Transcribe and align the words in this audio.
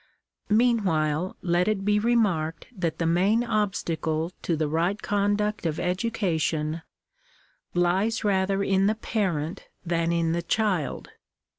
Meanwhile 0.49 1.37
let 1.43 1.67
it 1.67 1.85
be 1.85 1.99
remarked 1.99 2.65
that 2.75 2.97
the 2.97 3.05
main 3.05 3.43
obstacle 3.43 4.31
to 4.41 4.55
the 4.57 4.67
right 4.67 4.99
conduct 4.99 5.63
of 5.67 5.79
education 5.79 6.81
lies 7.75 8.23
rather 8.23 8.63
in 8.63 8.87
the 8.87 8.95
parent 8.95 9.67
than 9.85 10.11
in 10.11 10.31
the 10.31 10.41
child. 10.41 11.09